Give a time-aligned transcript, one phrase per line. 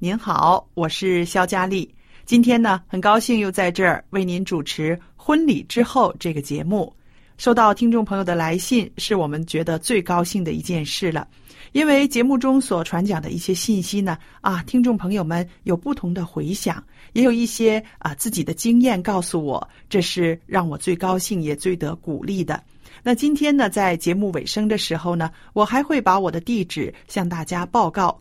[0.00, 1.92] 您好，我是肖佳丽。
[2.24, 6.94] 今天呢，很高兴又在这儿为您主持《婚礼之后》这个节目。
[7.36, 11.26] 收到听众朋友的来信，是我们觉得最高兴的一件事了。
[11.72, 16.80] 因为节目中所传讲的一些信息呢，啊，听众朋友们有不同的回响，
[17.12, 22.62] 也有一些啊自己的经验告诉我，这是让我最高兴也最得鼓励的。
[23.02, 28.16] 那今天呢，在节目尾声的时候呢，我还会把我的地址向大家报告。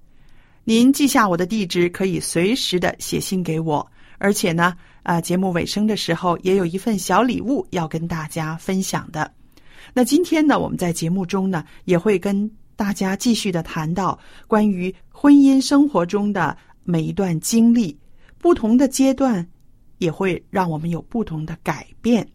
[0.69, 3.89] 您记下我的地址，可以随时的写信给我。
[4.17, 9.31] 而且呢，啊，节目尾声的时候也有一份小礼物要跟大家分享的。
[9.93, 17.97] 那今天呢，我们在节目中呢，也会跟大家继续的谈到关于婚姻生活中的每一段经历，
[18.37, 19.47] 不同的阶段
[19.99, 22.27] 也会让我们有不同的改变。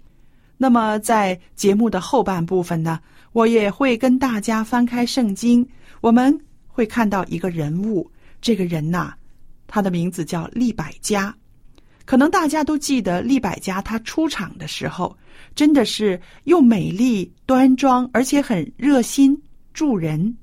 [0.56, 2.98] 那么，在节目的后半部分呢，
[3.32, 5.68] 我也会跟大家翻开圣经，
[6.00, 6.34] 我们
[6.66, 8.10] 会看到一个人物。
[8.42, 9.14] 这个人呐，
[9.66, 11.34] 他的名字叫利百加。
[12.04, 15.16] 可能大家都记得利百加，他出场的时候
[15.54, 19.40] 真的是又美丽端庄，而且很热心
[19.72, 20.36] 助人。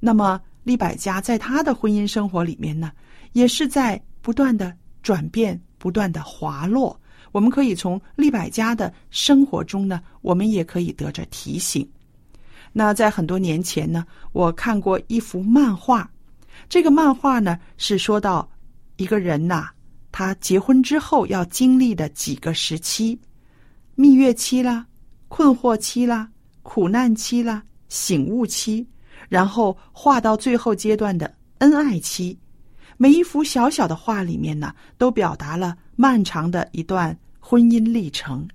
[0.00, 2.90] 那么，利百加在他的婚姻生活里面呢，
[3.32, 6.98] 也是在不断的转变，不断的滑落。
[7.30, 11.86] 我们可以从利百家的生活中呢，我们也可以得着提醒。
[12.72, 16.10] 那在很多年前呢，我看过一幅漫画，
[16.72, 18.48] 这个漫画呢是说到
[18.96, 19.68] 一个人呐，
[20.10, 23.20] 他结婚之后要经历的几个时期：
[23.94, 24.86] 蜜月期啦、
[25.28, 26.30] 困惑期啦、
[26.62, 28.86] 苦难期啦、醒悟期，
[29.28, 32.38] 然后画到最后阶段的恩爱期。
[32.96, 38.48] 每一幅小小的画里面呢，都表达了漫长的一段婚姻历程。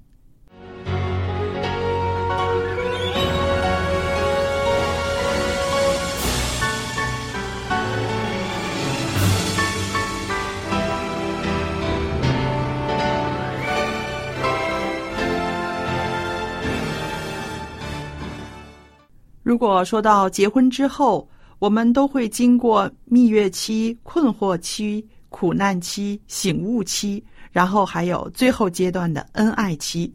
[19.47, 21.25] 如果说到结婚之后，
[21.57, 30.13] 我们都会经过蜜月期、困惑期、苦难期、醒悟期，然后还有最后阶段的恩爱期。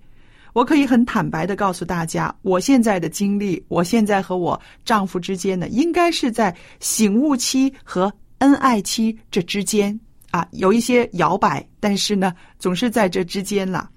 [0.52, 9.98] 我可以很坦白的告诉大家，我现在的经历，我现在和我丈夫之间呢，应该是在醒悟期和恩爱期这之间
[10.30, 13.88] 啊，有一些摇摆，但是呢，总是在这之间了。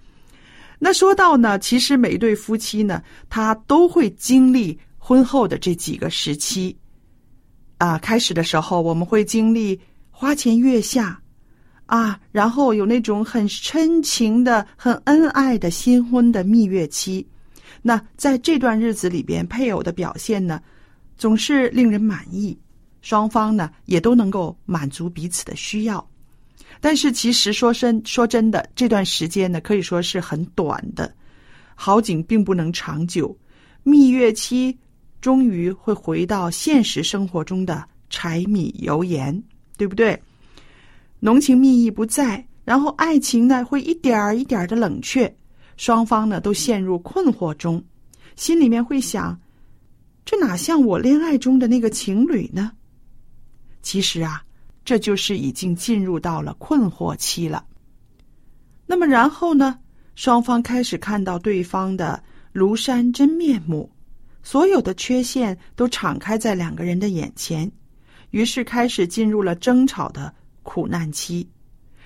[0.80, 6.75] 那说到呢，其实每一对夫妻呢，他都会经历婚后的这几个时期。
[7.78, 9.80] 啊，开始的时候我们会经历
[10.10, 11.22] 花前月下，
[11.86, 17.24] 啊，然后有那种很深情的、很恩爱的新婚的蜜月期。
[17.84, 20.60] 那在这段日子里边，配偶的表现呢，
[21.18, 22.57] 总是令人满意，
[23.02, 26.04] 双方呢也都能够满足彼此的需要。
[26.81, 31.13] 但是其实说真说真的，这段时间呢，可以说是很短的，
[31.75, 33.38] 好景并不能长久。
[33.84, 34.75] 蜜月期
[35.25, 39.44] 终于会回到现实生活中的柴米油盐，
[39.75, 40.22] 对不对？
[41.19, 45.36] 浓情蜜意不在，然后爱情呢会一点儿一点儿的冷却，
[45.77, 47.83] 双方呢都陷入困惑中，
[48.36, 49.36] 心里面会想：
[50.24, 52.71] 这哪像我恋爱中的那个情侣呢？
[53.81, 54.44] 其实啊，
[54.83, 57.66] 这就是已经进入到了困惑期了。
[58.86, 59.80] 那么然后呢，
[60.13, 62.21] 双方开始看到对方的
[62.54, 63.89] 庐山真面目，
[64.45, 67.69] 所有的缺陷都敞开在两个人的眼前，
[68.30, 70.31] 于是开始进入了争吵的
[70.62, 71.50] 苦难期。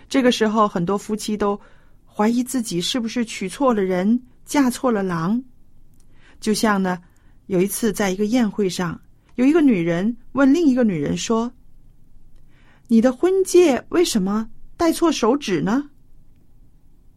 [0.07, 1.59] 这个时候，很多夫妻都
[2.06, 5.44] 怀疑自己是不是娶错了人，嫁错了郎。
[6.39, 6.97] 就像呢，
[7.47, 8.97] 有一次在一个宴会上，
[9.36, 11.51] 有一个女人问另一个女人说。
[12.88, 15.89] 你的婚戒为什么戴错手指呢？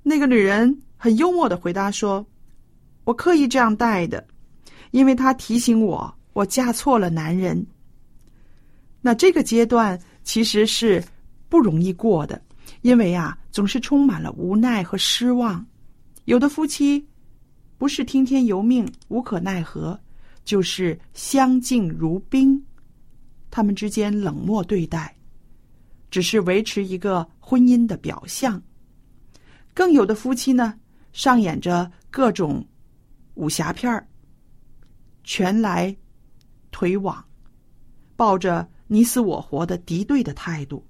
[0.02, 2.26] 那个女人很幽默的回答说
[3.04, 4.26] ：“我刻意这样戴的，
[4.92, 7.66] 因为他提醒我我嫁错了男人。”
[9.02, 11.02] 那这个阶段其实是
[11.48, 12.40] 不容易过的，
[12.82, 15.66] 因为啊，总是充满了无奈和失望。
[16.26, 17.04] 有的夫妻
[17.76, 19.98] 不是听天由命、无可奈何，
[20.44, 22.64] 就是相敬如宾，
[23.50, 25.12] 他们之间冷漠对待。
[26.08, 28.62] 只是维持一个婚姻的表象，
[29.72, 30.78] 更有的夫妻呢，
[31.14, 32.62] 上演着各种
[33.34, 34.06] 武侠片儿，
[35.24, 35.94] 拳来
[36.70, 37.24] 腿往，
[38.16, 40.84] 抱着你死我活的敌对的态度。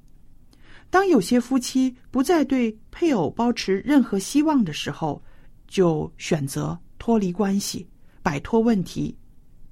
[0.91, 5.23] 当有些夫妻不再对配偶保持任何希望的时候，
[5.67, 7.89] 就选择脱离关系，
[8.23, 9.17] 摆脱问题，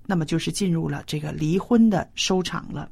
[0.06, 2.90] 那么就是进入了这个离婚的收场了。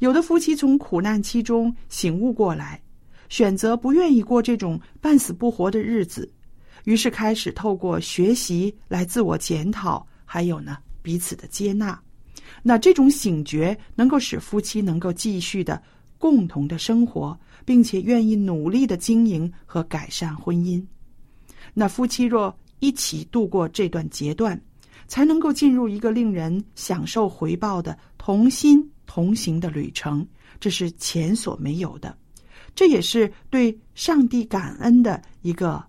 [0.00, 2.80] 有的夫妻从苦难期中醒悟过来，
[3.28, 6.28] 选择不愿意过这种半死不活的日子，
[6.84, 11.98] 于是开始透过学习来自我检讨，还有呢彼此的接纳。
[12.62, 15.82] 那这种醒觉能够使夫妻能够继续的
[16.18, 20.84] 共同的生活，并且愿意努力的经营和改善婚姻。
[21.72, 24.60] 那夫妻若一起度过这段阶段，
[25.06, 28.86] 才能够进入一个令人享受回报的同心。
[29.10, 30.28] 同行的旅程，
[30.60, 32.14] 这是前所没有的，
[32.74, 35.82] 这也是对上帝感恩的一个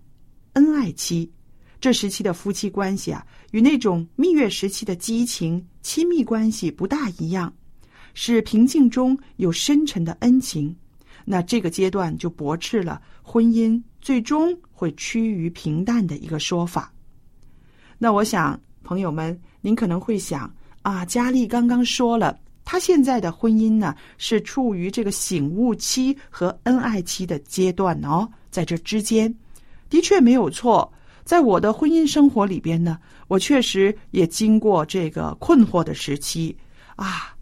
[0.54, 1.30] 恩爱期。
[1.80, 7.52] 这时期的夫妻关系啊，与那种蜜月时期的激情亲密关系不大一样，
[8.12, 10.76] 是平静中有深沉的恩情。
[11.24, 16.92] 那这个阶段就驳斥了婚姻最终会趋于平淡的一个说法。
[17.98, 20.52] 那我想，朋友们，您可能会想
[20.82, 22.38] 啊，佳丽刚刚说了。
[22.62, 29.34] 他现在的婚姻呢，是处于这个醒悟期和恩爱期的阶段哦，在这之间，
[29.88, 30.90] 的确没有错。
[31.30, 32.98] 在我的婚姻生活里边呢，
[33.28, 36.56] 我确实也经过这个困惑的时期
[36.96, 37.36] 啊，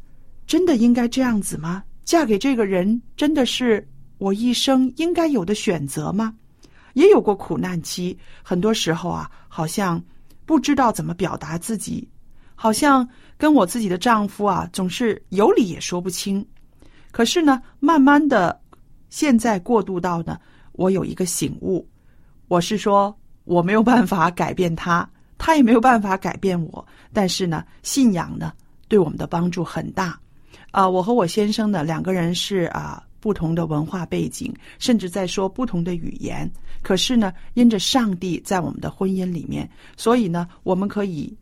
[0.46, 1.82] 真的应该这样子吗？
[2.04, 3.88] 嫁给这个人真的是
[4.18, 6.34] 我一生应该有的选择吗？
[6.92, 9.98] 也有过苦难期，很多时候啊，好像
[10.44, 12.06] 不知道怎么表达自己。
[12.54, 13.08] 好像
[13.38, 16.46] 跟我自己的丈夫啊，总是有理也说不清。
[17.10, 18.60] 可是呢，慢慢的，
[19.08, 20.38] 现在过渡到呢，
[20.72, 21.88] 我有一个醒悟，
[22.48, 26.86] 我是说我没有办法改变他，他也没有办法改变我。
[27.12, 28.52] 但是呢，信仰呢，
[28.88, 30.18] 对我们的帮助很大。
[30.70, 36.50] 啊，我和我先生呢，两个人是啊不同的文化背景，甚至在说不同的语言。
[36.82, 41.36] 可是呢，因着上帝在我们的婚姻里面，所以呢，我们可以。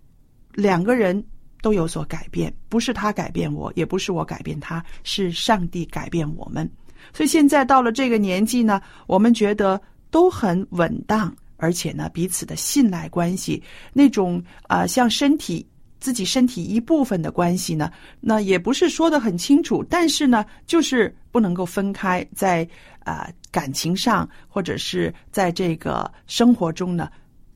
[0.54, 1.22] 两个人
[1.60, 6.66] 都有所改变，不是他改变我，也不是我改变他，是上帝改变我们。
[7.12, 9.78] 所以现在到了这个年纪呢，我们觉得
[10.10, 15.66] 都很稳当，而且呢，彼此的信赖关系，那种啊，像身体
[15.98, 22.68] 自己身体一部分的关系呢，那也不是说的很清楚，但是呢，就是不能够分开，在
[23.00, 27.10] 啊感情上或者是在这个生活中呢，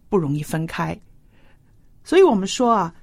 [0.08, 0.98] 不容易分开。
[2.02, 2.94] 所以我们说啊，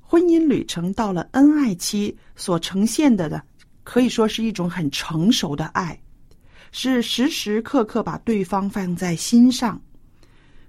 [0.00, 3.42] 婚姻旅程到了恩爱期，所呈现的呢，
[3.82, 5.98] 可以说是一种很成熟的爱，
[6.70, 9.80] 是时时刻刻把对方放在心上。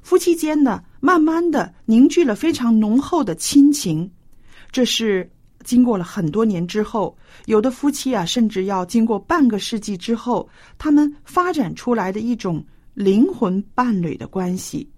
[0.09, 4.09] 夫妻间呢，慢慢的凝聚了非常浓厚的亲情。
[4.71, 5.29] 这是
[5.63, 10.49] 经过了很多年之后，有的夫妻啊，甚至要经过半个世纪之后，
[10.79, 14.89] 他们发展出来的一种灵魂伴侣的关系。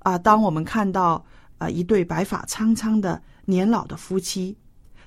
[0.00, 1.24] 啊，当我们看到
[1.56, 4.54] 啊一对白发苍苍的年老的夫妻，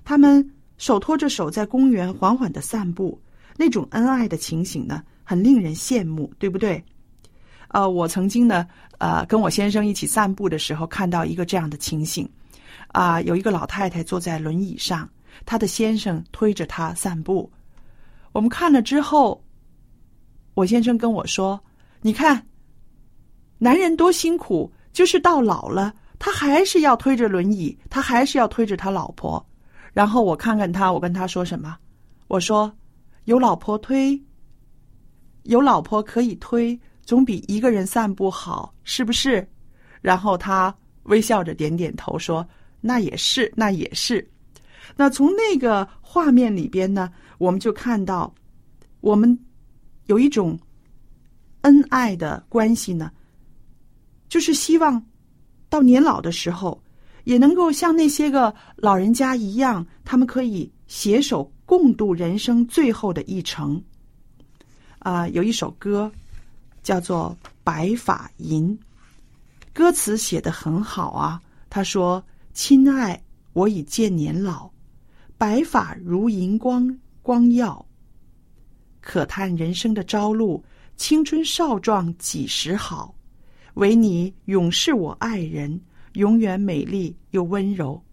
[0.04, 0.44] 他们
[0.80, 3.22] 手托着手在公园缓缓的散步，
[3.58, 6.84] 那种恩爱的情形呢，很令人羡慕，对不对？
[7.74, 12.30] 呃，我曾经呢，呃，跟我先生一起散步的时候，看到一个这样的情形，
[12.90, 15.10] 啊，有一个老太太坐在轮椅上，
[15.46, 17.50] 她的先生推着她散步。
[18.34, 19.42] 我们看了之后，
[20.54, 21.58] 我先生跟我说
[22.04, 22.46] ：“你看，
[23.58, 29.46] 男人多辛苦，就是到老了，他还是要推着轮椅，他还是要推着他老婆。”
[29.94, 31.78] 然后我看看他，我跟他说什么？
[32.28, 32.70] 我说
[33.24, 34.22] ：“有老婆推，
[35.44, 36.78] 有老婆可以推。”
[37.12, 39.46] 总比一个人散步好，是不是？
[40.00, 42.48] 然后他微笑着点点头，说
[42.80, 44.26] ：“那也是，那也是。”
[44.96, 48.34] 那从那个画面里边呢，我们就看到，
[49.02, 49.38] 我们
[50.06, 50.58] 有一种
[51.64, 53.12] 恩爱的关系呢，
[54.30, 55.06] 就是希望
[55.68, 56.82] 到年老的时候，
[57.26, 63.84] 也能够像那些个老人家一样，他们可以携手共度人生最后的一程。
[65.00, 66.10] 啊，有一首歌。
[66.84, 68.78] 叫做《白发吟》，
[69.72, 71.42] 歌词写得很好啊。
[71.70, 72.24] 他说
[72.54, 73.22] ：“亲爱，
[73.54, 74.70] 我已渐年老，
[75.38, 77.86] 白发如银光光耀。
[79.00, 80.64] 可叹人生的朝露，
[80.98, 83.16] 青春少壮几时好？
[83.76, 85.80] 唯你永是我爱人，
[86.14, 88.04] 永远美丽又温柔。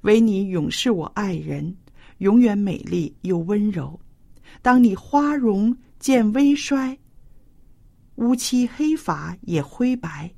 [0.00, 1.76] 唯你永是我爱人，
[2.18, 3.98] 永远美丽又温柔。
[4.62, 6.98] 当你花容渐微衰。”
[8.16, 10.30] 乌漆黑发也灰白，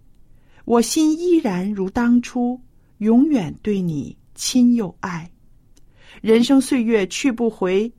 [0.64, 2.60] 我心依然如当初，
[2.98, 5.30] 永远对你亲又爱。
[6.20, 7.92] 人生岁月去不回，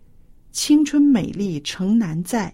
[0.51, 2.53] 青春美丽诚难在，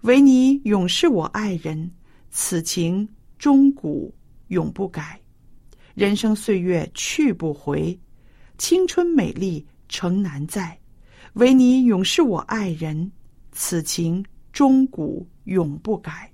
[0.00, 1.88] 唯你永是我爱人，
[2.30, 3.08] 此情
[3.38, 4.12] 终古
[4.48, 5.20] 永不改。
[5.94, 7.96] 人生岁月去不回，
[8.58, 10.76] 青春美丽诚难在，
[11.34, 13.12] 唯你永是我爱人，
[13.52, 16.28] 此情终古永不改。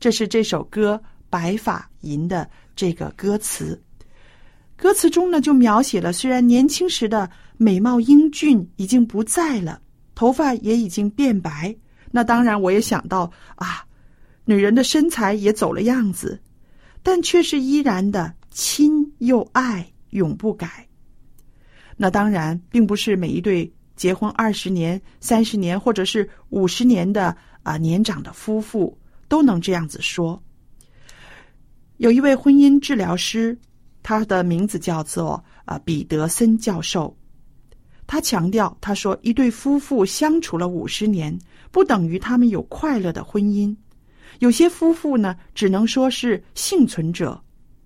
[0.00, 3.80] 这是这首歌《白发吟》的这个歌词，
[4.74, 9.82] 歌词中呢就描写了虽然年轻时的美貌英俊已经不在了，
[10.14, 11.76] 头发也已经变白，
[12.10, 13.84] 那当然我也想到啊，
[14.46, 16.40] 女人的身材也走了样子，
[17.02, 20.88] 但却是依然的亲又爱，永不改。
[21.98, 28.96] 那当然并不是每一对结婚二十年、三十年或者是五十年的啊年长的夫妇。
[29.30, 30.42] 都能这样子说。
[31.98, 33.56] 有一位婚姻治疗师，
[34.02, 37.16] 他的名字叫做啊彼得森教授。
[38.08, 41.38] 他强调，他说，一对夫妇相处了五十年，
[41.70, 43.74] 不等于他们有快乐的婚姻。
[44.40, 47.40] 有些夫妇呢，只能说是幸存者，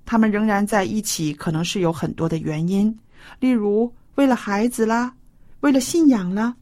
[0.07, 2.97] 他们仍然在一起，可能是有很多的原因，
[3.39, 5.15] 例如为了孩子啦，
[5.61, 6.57] 为了信仰啦。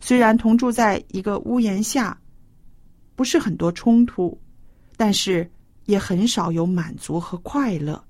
[0.00, 2.18] 虽然同住在一个屋檐下。
[3.16, 4.38] 不是很多冲突，
[4.96, 5.50] 但是
[5.86, 8.00] 也很少有满足和快乐。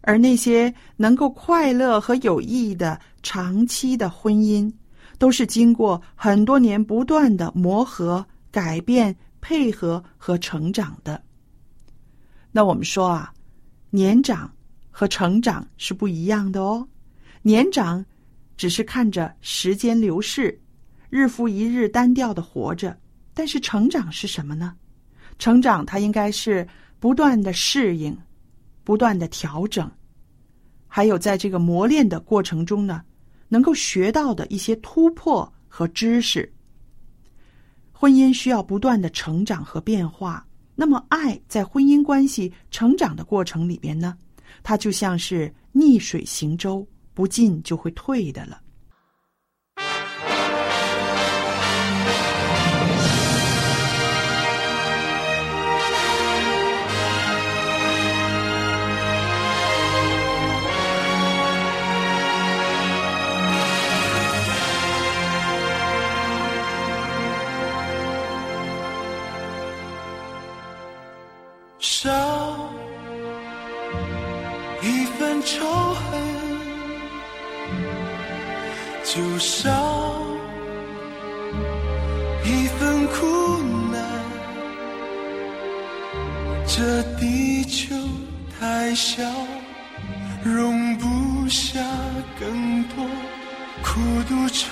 [0.00, 4.72] 而那些能够快乐和有意义的长期的婚姻，
[5.18, 11.20] 都是经过很多年不断的磨合、改变、配合和成长的。
[12.52, 13.34] 那我们说啊，
[13.90, 14.50] 年长
[14.90, 16.86] 和成长是不一样的哦。
[17.42, 18.04] 年长
[18.56, 20.56] 只是看着时间流逝，
[21.10, 22.96] 日复一日单调的活着。
[23.36, 24.74] 但是成长是什么呢？
[25.38, 26.66] 成长它应该是
[26.98, 28.16] 不断的适应，
[28.82, 29.90] 不断的调整，
[30.88, 33.02] 还有在这个磨练的过程中呢，
[33.48, 36.50] 能够学到的一些突破和知识。
[37.92, 44.16] 婚姻需要不断的成长和变化，那么爱在婚姻关系成长的过程里边呢，
[44.62, 48.62] 它就像是逆水行舟，不进就会退的了。
[86.68, 87.94] 这地球
[88.58, 89.22] 太小，
[90.44, 91.80] 容不下
[92.38, 93.06] 更多
[93.82, 94.70] 苦独愁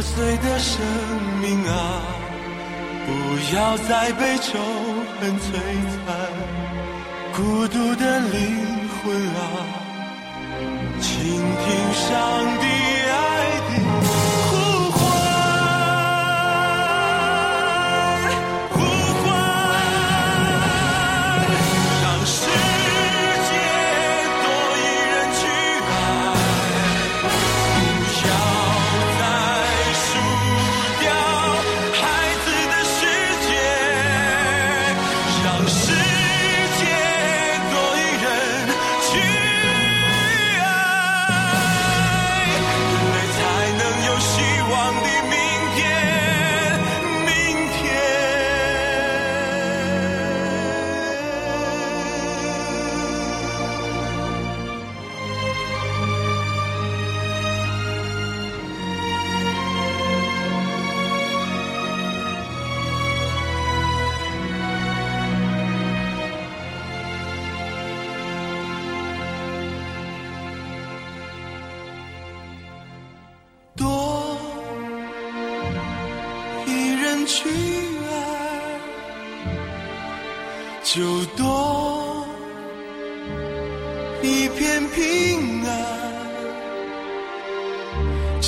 [0.00, 0.84] 碎的生
[1.40, 2.02] 命啊！
[3.06, 3.10] 不
[3.54, 4.58] 要再被仇
[5.20, 5.46] 恨摧
[5.92, 6.16] 残，
[7.36, 9.38] 孤独的灵魂啊，
[11.00, 12.08] 倾听上
[12.58, 12.64] 帝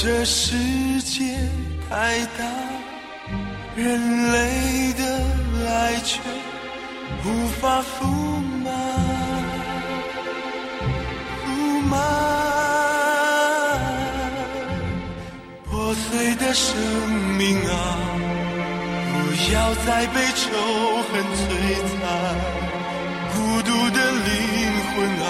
[0.03, 0.57] 这世
[1.03, 1.23] 界
[1.91, 2.43] 太大，
[3.77, 5.05] 人类的
[5.69, 6.19] 爱却
[7.23, 8.07] 无法覆
[8.65, 8.73] 满，
[11.45, 11.47] 覆
[11.83, 12.01] 满。
[15.71, 16.75] 破碎的生
[17.37, 17.99] 命啊，
[19.13, 19.15] 不
[19.53, 20.49] 要再被仇
[21.13, 21.45] 恨摧
[21.91, 22.01] 残，
[23.35, 24.27] 孤独的灵
[24.95, 25.29] 魂啊，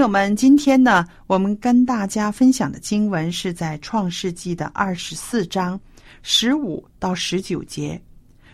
[0.00, 5.78] 朋友们，今天呢，我们跟大家分享的经文是在创世纪的二十四章
[6.22, 8.00] 十五到十九节，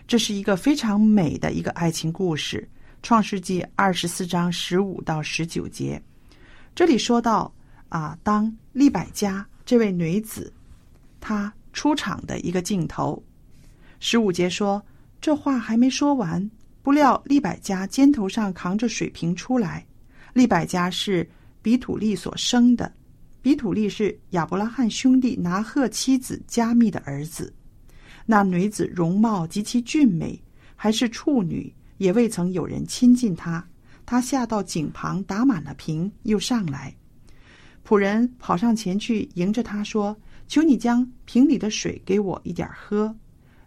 [0.05, 2.67] 这是一个非常美的一个爱情故事。
[3.01, 6.03] 创世纪二十四章十五到十九节，
[6.75, 7.49] 这里说到
[7.87, 10.51] 啊，当利百加这位女子
[11.21, 13.23] 她出场的一个镜头。
[14.01, 14.85] 十五节说，
[15.21, 16.51] 这话还没说完，
[16.83, 19.86] 不料利百加肩头上扛着水瓶出来。
[20.37, 21.27] 利百加是
[21.63, 22.93] 比土利所生的，
[23.41, 27.51] 比土利是亚伯拉罕兄弟拿鹤妻子加密的儿子。
[28.23, 30.39] 那女子容貌极其俊美，
[30.75, 33.65] 还是处女，也未曾有人亲近她。
[34.05, 36.95] 她下到井旁打满了瓶，又上来。
[37.85, 40.15] 仆人跑上前去迎着她说
[40.47, 43.13] ：“求你将瓶里的水给我一点喝。”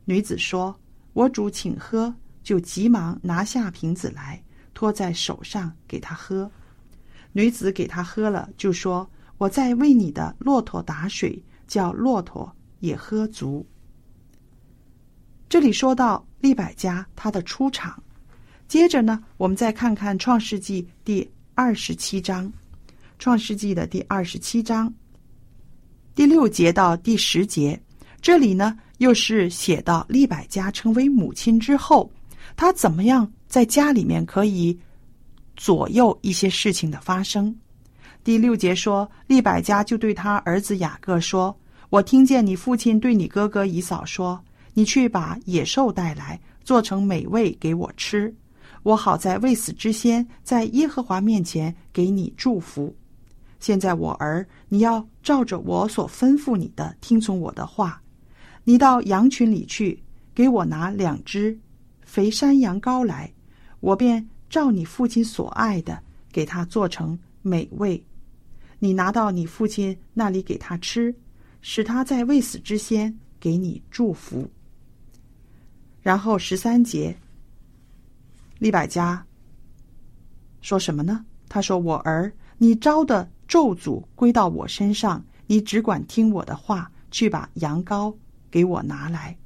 [0.06, 0.78] 女子说
[1.14, 6.50] ：“我主请喝。”就急忙拿下瓶子来，托在手上给他喝。
[7.32, 13.64] 女子给他喝了，就说：“我在为你的骆驼打水，叫骆驼也喝足。”
[15.48, 18.02] 这里说到利百加他的出场，
[18.68, 22.46] 接着呢，我们再看看《创世纪》第二十七章，
[23.18, 24.92] 《创世纪》的第二十七章。
[26.14, 27.80] 第六节到第十节，
[28.20, 32.10] 这里呢又是写到利百加成为母亲之后，
[32.56, 34.78] 她怎么样在家里面可以
[35.61, 37.55] 左右一些事情的发生。
[38.25, 41.55] 第六节说，利百加就对他儿子雅各说
[41.90, 44.42] ：“我听见你父亲对你哥哥以扫说，
[44.73, 48.35] 你去把野兽带来，做成美味给我吃，
[48.85, 52.96] 我好在未死之先，在耶和华面前给你祝福。
[53.59, 58.01] 现在我儿，你要照着我所吩咐你的，听从我的话。
[58.64, 60.03] 你到羊群里去，
[60.35, 61.59] 给我拿两只
[62.03, 63.31] 肥山羊羔来，
[63.81, 68.04] 我便照你父亲所爱的，给他做成美味。”
[68.82, 71.14] 你拿到你父亲那里给他吃，
[71.60, 74.50] 使他在未死之先给你祝福。
[76.02, 77.14] 然后十三节，
[78.58, 79.26] 利百家
[80.62, 81.24] 说什么呢？
[81.46, 88.14] 他说：“我儿，你招的咒诅归到我身上，你只管听我的话，去把羊羔
[88.50, 89.36] 给我拿来。”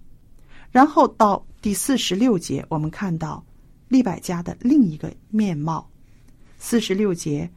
[0.71, 3.45] 然后到第四十六节，我们看到
[3.89, 5.89] 利百加的另一个面貌。
[6.59, 7.51] 四十六节，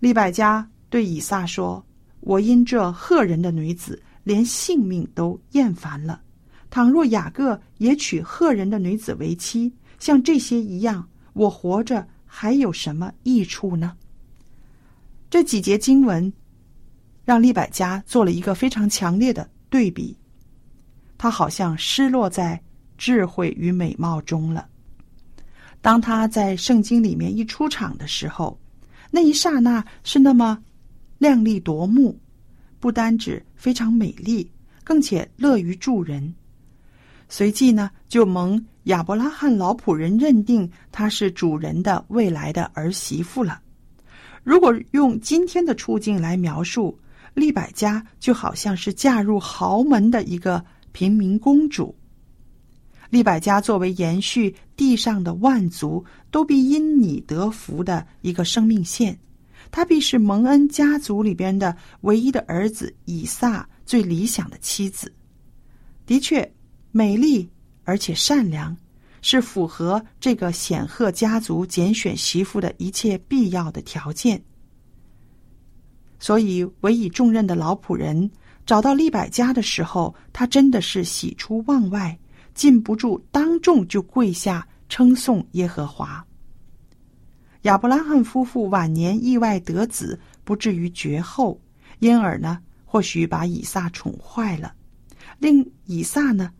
[0.00, 0.68] 利百加。
[0.90, 1.82] 对以撒说
[2.20, 6.20] ：“我因这赫人的女子，连性命都厌烦了。
[6.68, 13.96] 倘若雅各也娶赫人的女子为妻，像这些一样，我活着还有什么益处呢？”
[15.30, 16.30] 这几节经文
[17.24, 20.14] 让利百加做了一个非常强烈的对比，
[21.16, 22.62] 他好像失落在
[22.98, 24.68] 智慧与美貌中了。
[25.82, 28.58] 当他在圣经里面一出场的时候，
[29.10, 30.58] 那一刹那是那么。
[31.18, 32.18] 靓丽夺目，
[32.80, 34.50] 不单指非常美丽，
[34.82, 36.34] 更且乐于助人。
[37.28, 43.60] 随即呢，就蒙亚伯拉罕老仆人认定她是主人的未来的儿媳妇了。
[44.42, 46.98] 如果用今天的处境来描述，
[47.34, 51.94] 利百加就好像是嫁入豪门的一个平民公主。
[53.12, 59.18] 利百加作为延续地上的万族都必因你得福的一个生命线。
[59.70, 65.12] 她必是蒙恩家族里边的唯一的儿子以撒最理想的妻子，
[66.06, 66.50] 的确
[66.90, 67.46] 美丽
[67.84, 68.74] 而且善良，
[69.20, 74.42] 是符合这个显赫家族拣选媳妇的一切必要的条件。
[76.18, 78.30] 所以委以重任的老仆人
[78.64, 82.18] 找到利百家的时候，他真的是喜出望外，
[82.54, 86.24] 禁不住当众就跪下称颂耶和华。
[87.62, 91.60] 亚伯拉罕夫妇晚年意外得子，不至于绝后，
[92.00, 94.74] 因而呢，或许把以撒宠坏了，
[95.38, 96.52] 令以撒呢，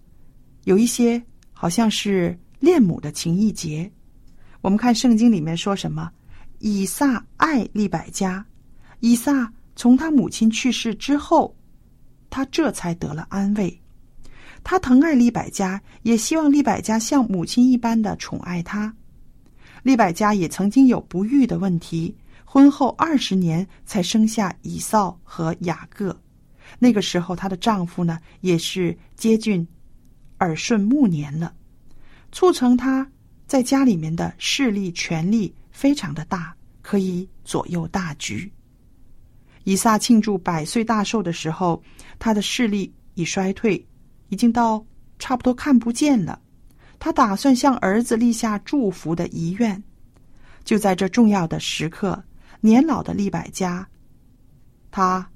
[0.64, 1.20] 有一些
[1.52, 3.90] 好像是恋母的情意结。
[4.60, 6.08] 我们看圣经里面说什么？
[6.60, 8.46] 以撒爱利百加，
[9.00, 11.52] 以撒从他母亲去世之后，
[12.30, 13.81] 他这才得了安慰。
[14.64, 18.94] 他疼爱利百加，也希望利百加像母亲一般的宠爱他。
[19.82, 26.16] 利百加也曾经有不育的问题，婚后二十年才生下以扫和雅各。
[26.78, 29.66] 那个时候，她的丈夫呢也是接近
[30.38, 31.52] 耳顺暮年了，
[32.30, 33.06] 促成她
[33.46, 38.50] 在家里面的势力权力非常的大，可以左右大局。
[39.64, 41.82] 以撒庆祝百岁大寿的时候，
[42.18, 43.84] 他的势力已衰退，
[44.32, 44.82] 已经到
[45.18, 46.40] 差不多看不见了。
[46.98, 49.80] 他打算向儿子立下祝福的遗愿，
[50.64, 52.24] 就在这重要的时刻，
[52.62, 53.86] 年老的利百加，
[54.90, 55.28] 他，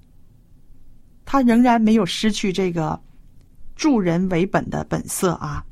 [1.27, 2.99] 他仍然没有失去这个
[3.75, 5.63] 助人为本的本色啊！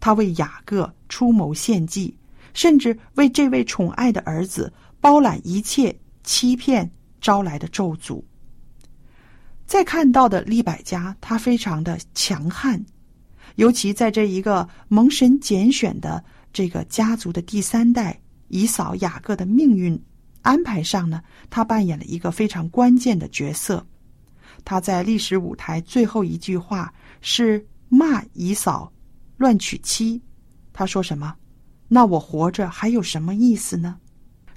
[0.00, 2.12] 他为雅各出谋献计，
[2.52, 6.90] 甚至为这位宠爱的儿子包揽一切欺骗
[7.20, 8.20] 招来的咒诅。
[9.72, 12.78] 再看到的利百加，他非常的强悍。
[13.54, 19.98] 尤其在这一个蒙神拣选的这个家族的第三代以扫雅各的命运
[20.42, 23.82] 安排上呢，他扮演了一个非常关键的角色。
[24.62, 28.92] 他在历史舞台最后一句话是骂以扫
[29.38, 30.20] 乱娶妻。
[30.74, 31.34] 他说什么？
[31.88, 33.96] 那我活着还有什么意思呢？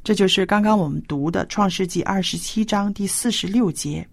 [0.04, 4.06] 这就是刚刚我们读的《创世纪》二十七章第四十六节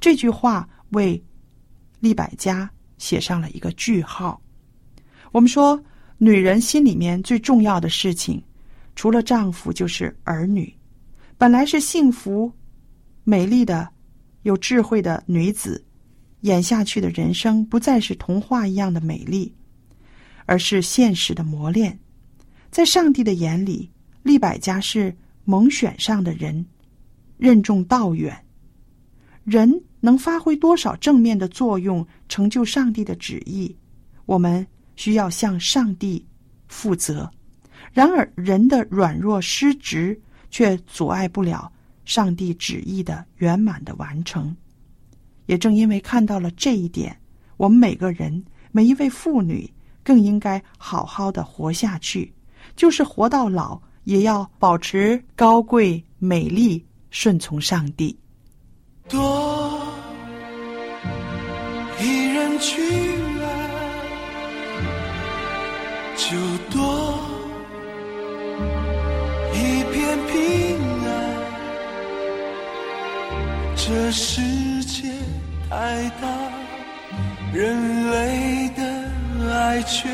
[0.00, 1.22] 这句话为
[2.00, 2.70] 利百加。
[2.98, 4.42] 写上了一个句号。
[5.30, 5.80] 我们说，
[6.16, 8.42] 女人心里面最重要的事情，
[8.96, 10.74] 除了丈夫就是儿女。
[11.36, 12.52] 本来是幸福、
[13.22, 13.88] 美丽的、
[14.42, 15.86] 有智慧的女子，
[16.40, 19.54] 演下去的人生不再是童话一样的美丽，
[20.44, 21.96] 而是现实的磨练。
[22.68, 23.88] 在上帝的眼里，
[24.24, 26.66] 利百家是蒙选上的人，
[27.36, 28.36] 任重道远。
[29.44, 33.74] 人能发挥多少正面的作用，成就上帝的旨意，
[34.26, 36.24] 我们需要向上帝
[36.68, 37.30] 负责。
[37.92, 41.72] 然而，人的软弱失职却阻碍不了
[42.04, 44.54] 上帝旨意的圆满的完成。
[45.46, 47.18] 也正因为看到了这一点，
[47.56, 49.68] 我们每个人、每一位妇女
[50.04, 52.32] 更应该好好的活下去，
[52.76, 58.16] 就是活到老，也要保持高贵、美丽、顺从上帝。
[59.08, 59.77] 多
[74.08, 74.40] 这世
[74.84, 75.10] 界
[75.68, 75.76] 太
[76.18, 76.26] 大，
[77.52, 78.80] 人类的
[79.52, 80.08] 爱却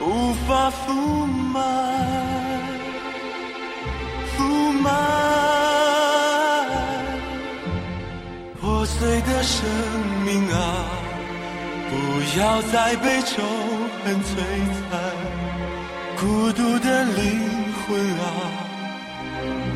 [0.00, 1.62] 无法覆满，
[4.34, 4.90] 覆满。
[8.58, 9.68] 破碎的生
[10.24, 10.86] 命啊，
[11.90, 11.94] 不
[12.40, 13.42] 要再被仇
[14.02, 14.32] 恨摧
[14.88, 14.98] 残。
[16.16, 17.38] 孤独的灵
[17.84, 18.24] 魂啊，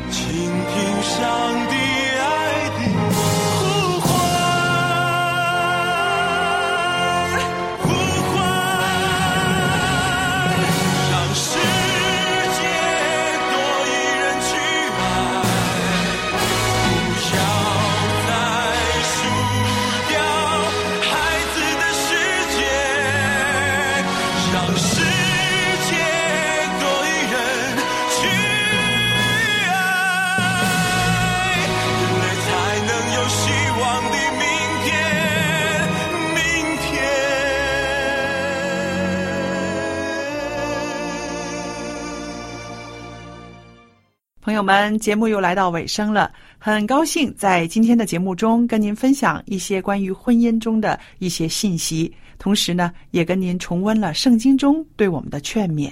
[0.09, 1.64] 倾听上
[44.99, 55.91] 节目又来到尾声了，很高兴在今天的节目中跟您分享一些关于婚姻中的一些信息，同时呢，也跟您重温了圣经中对我们的劝勉。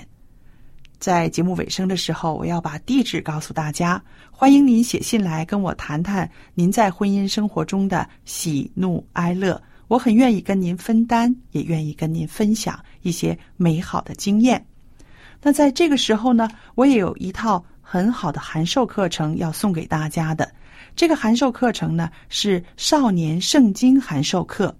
[0.99, 4.01] 在节目尾声的时候，我要把地址告诉大家，
[4.31, 14.65] 欢迎您写信来跟我谈谈您在婚姻生活中的喜怒哀乐，我很愿意跟您分担，也愿意跟您分享一些美好的经验。
[15.41, 20.51] 那在这个时候呢，我也有一套很好的函授课程要送给大家的。
[20.95, 24.75] 这个函授课程呢是少年圣经函授课，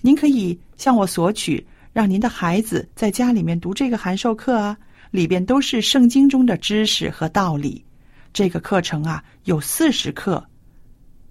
[0.00, 4.76] 您可以向我索取，让您的孩子在家里面读这个函授课啊，
[5.10, 7.84] 里边都是圣经中的知识和道理。
[8.32, 10.44] 这个课程啊有四十课，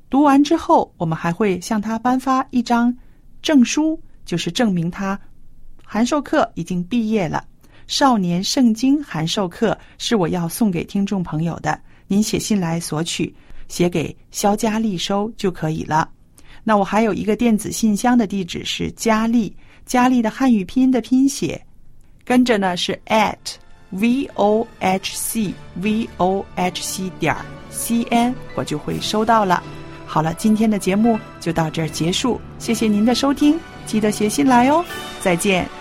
[0.09, 2.95] 读完之后，我们还会向他颁发一张
[3.41, 5.19] 证书，就是证明他
[5.83, 7.43] 函授课已经毕业了。
[7.91, 11.77] 少年圣经函授课是我要送给听众朋友的，
[12.07, 13.35] 您写信来索取，
[13.67, 16.09] 写给肖佳丽收就可以了。
[16.63, 19.53] 那我还有一个电子信箱的地址是佳丽，
[19.85, 21.61] 佳丽的汉语拼音的拼写，
[22.23, 23.35] 跟着呢是 at
[23.89, 27.35] v o h c v o h c 点
[27.71, 29.61] c n，我就会收到了。
[30.05, 34.81] 好了，今天的节目就到这儿结束，谢谢您的收听，记得写信来哦，
[35.19, 35.80] 再见。